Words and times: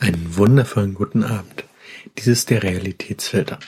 Einen 0.00 0.36
wundervollen 0.36 0.94
guten 0.94 1.24
Abend. 1.24 1.64
Dies 2.16 2.28
ist 2.28 2.50
der 2.50 2.62
Realitätsfilter. 2.62 3.58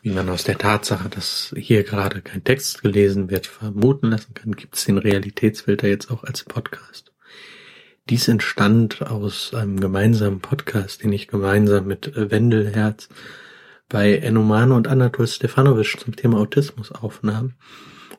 Wie 0.00 0.10
man 0.10 0.30
aus 0.30 0.44
der 0.44 0.56
Tatsache, 0.56 1.10
dass 1.10 1.54
hier 1.54 1.84
gerade 1.84 2.22
kein 2.22 2.44
Text 2.44 2.80
gelesen 2.80 3.30
wird, 3.30 3.46
vermuten 3.46 4.10
lassen 4.10 4.32
kann, 4.32 4.56
gibt 4.56 4.76
es 4.76 4.86
den 4.86 4.96
Realitätsfilter 4.96 5.86
jetzt 5.86 6.10
auch 6.10 6.24
als 6.24 6.44
Podcast. 6.44 7.12
Dies 8.08 8.26
entstand 8.26 9.02
aus 9.02 9.52
einem 9.52 9.78
gemeinsamen 9.80 10.40
Podcast, 10.40 11.02
den 11.02 11.12
ich 11.12 11.28
gemeinsam 11.28 11.86
mit 11.86 12.12
Wendelherz 12.14 13.10
bei 13.90 14.16
Enomano 14.16 14.76
und 14.76 14.88
Anatol 14.88 15.26
Stefanovic 15.26 16.00
zum 16.00 16.16
Thema 16.16 16.38
Autismus 16.38 16.90
aufnahm. 16.90 17.52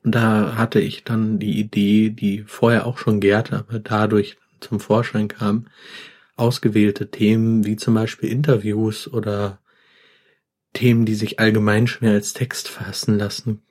Und 0.03 0.13
da 0.13 0.57
hatte 0.57 0.79
ich 0.79 1.03
dann 1.03 1.39
die 1.39 1.59
Idee, 1.59 2.11
die 2.11 2.43
vorher 2.43 2.85
auch 2.85 2.99
schon 2.99 3.19
gärte, 3.19 3.57
aber 3.57 3.79
dadurch 3.79 4.37
zum 4.59 4.79
Vorschein 4.79 5.27
kam, 5.27 5.65
ausgewählte 6.35 7.09
Themen 7.09 7.65
wie 7.65 7.75
zum 7.75 7.93
Beispiel 7.93 8.29
Interviews 8.29 9.07
oder 9.07 9.59
Themen, 10.73 11.05
die 11.05 11.15
sich 11.15 11.39
allgemein 11.39 11.87
schwer 11.87 12.11
als 12.11 12.33
Text 12.33 12.67
fassen 12.67 13.17
lassen, 13.17 13.61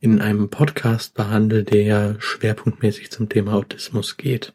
in 0.00 0.20
einem 0.20 0.48
Podcast 0.48 1.14
behandelt, 1.14 1.70
der 1.70 1.82
ja 1.82 2.20
schwerpunktmäßig 2.20 3.10
zum 3.10 3.28
Thema 3.28 3.54
Autismus 3.54 4.16
geht. 4.16 4.54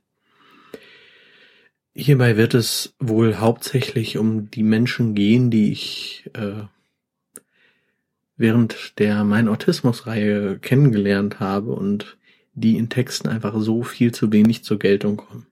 Hierbei 1.95 2.37
wird 2.37 2.55
es 2.55 2.95
wohl 2.99 3.35
hauptsächlich 3.35 4.17
um 4.17 4.49
die 4.49 4.63
Menschen 4.63 5.13
gehen, 5.13 5.51
die 5.51 5.71
ich 5.71 6.27
äh, 6.33 6.63
während 8.35 8.97
der 8.97 9.23
Mein 9.23 9.47
Autismus-Reihe 9.47 10.57
kennengelernt 10.57 11.39
habe 11.39 11.71
und 11.73 12.17
die 12.55 12.77
in 12.77 12.89
Texten 12.89 13.27
einfach 13.27 13.53
so 13.57 13.83
viel 13.83 14.11
zu 14.11 14.31
wenig 14.31 14.63
zur 14.63 14.79
Geltung 14.79 15.17
kommen. 15.17 15.47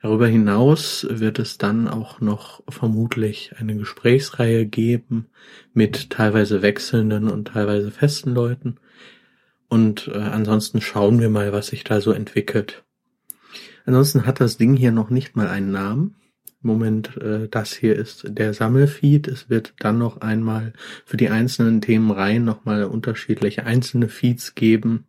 Darüber 0.00 0.26
hinaus 0.26 1.06
wird 1.08 1.38
es 1.38 1.58
dann 1.58 1.86
auch 1.86 2.20
noch 2.20 2.62
vermutlich 2.68 3.52
eine 3.58 3.76
Gesprächsreihe 3.76 4.66
geben 4.66 5.28
mit 5.74 6.10
teilweise 6.10 6.62
wechselnden 6.62 7.28
und 7.28 7.48
teilweise 7.48 7.90
festen 7.90 8.34
Leuten. 8.34 8.76
Und 9.68 10.08
äh, 10.08 10.18
ansonsten 10.18 10.80
schauen 10.80 11.20
wir 11.20 11.30
mal, 11.30 11.52
was 11.52 11.68
sich 11.68 11.84
da 11.84 12.00
so 12.00 12.12
entwickelt. 12.12 12.84
Ansonsten 13.86 14.26
hat 14.26 14.40
das 14.40 14.56
Ding 14.56 14.76
hier 14.76 14.92
noch 14.92 15.10
nicht 15.10 15.36
mal 15.36 15.48
einen 15.48 15.70
Namen. 15.70 16.16
Moment, 16.60 17.16
äh, 17.16 17.48
das 17.48 17.72
hier 17.72 17.96
ist 17.96 18.24
der 18.28 18.54
Sammelfeed. 18.54 19.26
Es 19.28 19.50
wird 19.50 19.74
dann 19.78 19.98
noch 19.98 20.20
einmal 20.20 20.72
für 21.04 21.16
die 21.16 21.30
einzelnen 21.30 21.80
Themenreihen 21.80 22.44
nochmal 22.44 22.84
unterschiedliche 22.84 23.64
einzelne 23.64 24.08
Feeds 24.08 24.54
geben. 24.54 25.06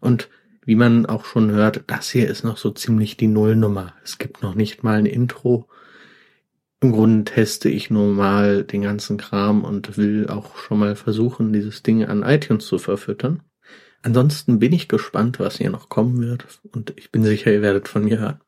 Und 0.00 0.28
wie 0.64 0.74
man 0.74 1.06
auch 1.06 1.24
schon 1.24 1.50
hört, 1.50 1.84
das 1.86 2.10
hier 2.10 2.28
ist 2.28 2.44
noch 2.44 2.56
so 2.56 2.70
ziemlich 2.70 3.16
die 3.16 3.26
Nullnummer. 3.26 3.94
Es 4.02 4.18
gibt 4.18 4.42
noch 4.42 4.54
nicht 4.54 4.82
mal 4.82 4.98
ein 4.98 5.06
Intro. 5.06 5.68
Im 6.80 6.92
Grunde 6.92 7.24
teste 7.24 7.68
ich 7.68 7.90
nur 7.90 8.08
mal 8.12 8.64
den 8.64 8.82
ganzen 8.82 9.16
Kram 9.16 9.64
und 9.64 9.96
will 9.96 10.28
auch 10.28 10.56
schon 10.56 10.78
mal 10.78 10.96
versuchen, 10.96 11.52
dieses 11.52 11.82
Ding 11.82 12.04
an 12.04 12.22
iTunes 12.22 12.66
zu 12.66 12.78
verfüttern. 12.78 13.42
Ansonsten 14.02 14.58
bin 14.58 14.72
ich 14.72 14.88
gespannt, 14.88 15.40
was 15.40 15.56
hier 15.56 15.70
noch 15.70 15.88
kommen 15.88 16.20
wird 16.20 16.60
und 16.72 16.92
ich 16.96 17.10
bin 17.10 17.24
sicher, 17.24 17.52
ihr 17.52 17.62
werdet 17.62 17.88
von 17.88 18.04
mir 18.04 18.18
hören. 18.18 18.40